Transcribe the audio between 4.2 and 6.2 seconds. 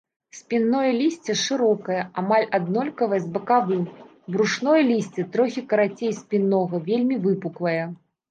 брушное лісце трохі карацей